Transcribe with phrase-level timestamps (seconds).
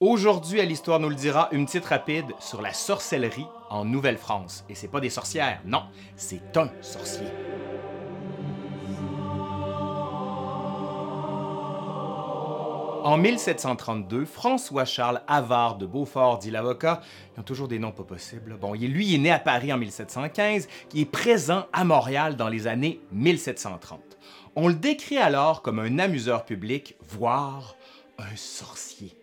[0.00, 4.62] Aujourd'hui, à l'Histoire nous le dira, une petite rapide sur la sorcellerie en Nouvelle-France.
[4.68, 5.84] Et c'est pas des sorcières, non,
[6.16, 7.24] c'est un sorcier.
[13.04, 17.00] En 1732, François-Charles Havard de Beaufort, dit l'avocat,
[17.34, 18.58] ils ont toujours des noms pas possibles.
[18.60, 22.50] Bon, lui il est né à Paris en 1715, qui est présent à Montréal dans
[22.50, 24.18] les années 1730.
[24.56, 27.76] On le décrit alors comme un amuseur public, voire
[28.18, 29.16] un sorcier.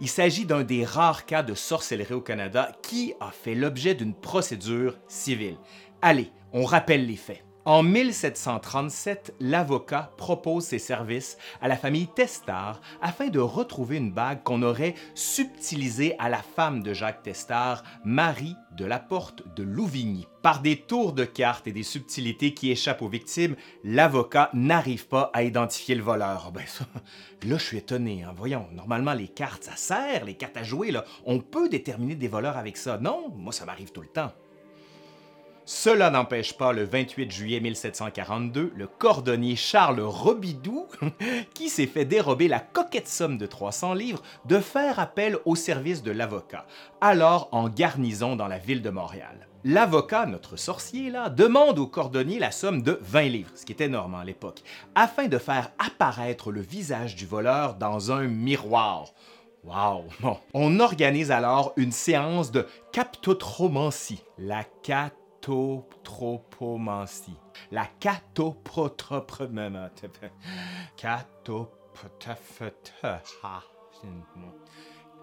[0.00, 4.14] Il s'agit d'un des rares cas de sorcellerie au Canada qui a fait l'objet d'une
[4.14, 5.56] procédure civile.
[6.02, 7.45] Allez, on rappelle les faits.
[7.66, 14.44] En 1737, l'avocat propose ses services à la famille Testard afin de retrouver une bague
[14.44, 20.28] qu'on aurait subtilisée à la femme de Jacques Testard, Marie de la Porte de Louvigny.
[20.42, 25.32] Par des tours de cartes et des subtilités qui échappent aux victimes, l'avocat n'arrive pas
[25.34, 26.52] à identifier le voleur.
[26.54, 26.84] Ben ça,
[27.42, 28.22] là, je suis étonné.
[28.22, 28.32] hein.
[28.36, 31.04] Voyons, normalement, les cartes, ça sert, les cartes à jouer, là.
[31.24, 32.96] On peut déterminer des voleurs avec ça.
[32.98, 34.30] Non, moi, ça m'arrive tout le temps.
[35.68, 40.86] Cela n'empêche pas le 28 juillet 1742 le cordonnier Charles Robidoux,
[41.54, 46.04] qui s'est fait dérober la coquette somme de 300 livres, de faire appel au service
[46.04, 46.66] de l'avocat,
[47.00, 49.48] alors en garnison dans la ville de Montréal.
[49.64, 53.86] L'avocat, notre sorcier là, demande au cordonnier la somme de 20 livres, ce qui était
[53.86, 54.62] énorme à l'époque,
[54.94, 59.06] afin de faire apparaître le visage du voleur dans un miroir.
[59.64, 60.04] Wow!
[60.54, 64.22] On organise alors une séance de captotromancie.
[64.38, 64.62] La
[65.46, 67.36] catotropomancie.
[67.70, 70.10] La catoprotropremancie.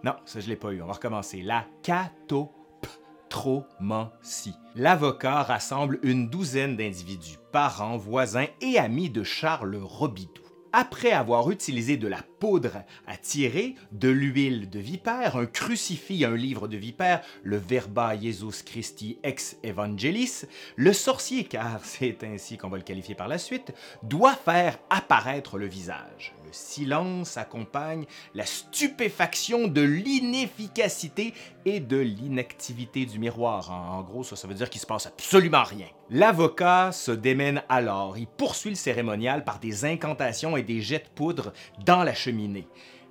[0.04, 0.82] Non, ça je l'ai pas eu.
[0.82, 1.42] On va recommencer.
[1.42, 4.56] La catotromancie.
[4.76, 10.43] L'avocat rassemble une douzaine d'individus, parents, voisins et amis de Charles Robidoux.
[10.76, 16.36] Après avoir utilisé de la poudre à tirer, de l'huile de vipère, un crucifix, un
[16.36, 22.70] livre de vipère, le Verba Jesus Christi ex Evangelis, le sorcier, car c'est ainsi qu'on
[22.70, 23.72] va le qualifier par la suite,
[24.02, 26.34] doit faire apparaître le visage.
[26.54, 28.06] Le silence accompagne
[28.36, 31.34] la stupéfaction de l'inefficacité
[31.66, 33.72] et de l'inactivité du miroir.
[33.72, 35.88] En, gros, ça, ça veut dire qu'il se passe absolument rien.
[36.12, 38.20] L'avocat se démène alors.
[38.20, 41.54] Il poursuit le cérémonial par des incantations et des jets de poudre
[41.84, 42.68] dans la cheminée.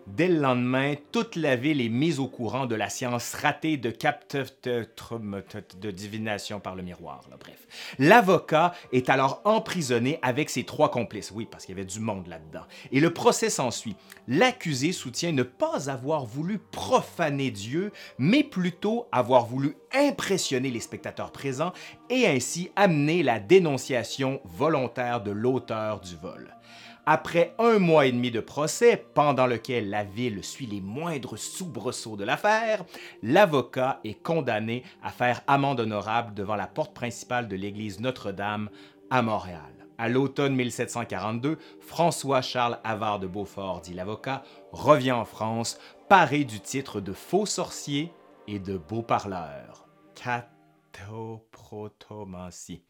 [0.08, 3.90] Dès le lendemain, toute la ville est mise au courant de la science ratée de
[3.90, 7.22] capte de divination par le miroir.
[7.38, 7.66] bref,
[7.98, 11.30] l'avocat est alors emprisonné avec ses trois complices.
[11.30, 12.64] Oui, parce qu'il y avait du monde là-dedans.
[12.90, 13.94] Et le procès s'ensuit.
[14.26, 21.30] L'accusé soutient ne pas avoir voulu profaner Dieu, mais plutôt avoir voulu impressionner les spectateurs
[21.30, 21.72] présents
[22.10, 26.54] et ainsi amener la dénonciation volontaire de l'auteur du vol.
[27.04, 32.16] Après un mois et demi de procès, pendant lequel la ville suit les moindres soubresauts
[32.16, 32.84] de l'affaire,
[33.24, 38.70] l'avocat est condamné à faire amende honorable devant la porte principale de l'église Notre-Dame
[39.10, 39.88] à Montréal.
[39.98, 47.00] À l'automne 1742, François-Charles Havard de Beaufort, dit l'avocat, revient en France, paré du titre
[47.00, 48.12] de faux sorcier
[48.46, 49.88] et de beau parleur.
[50.14, 52.80] Catoprotomancie.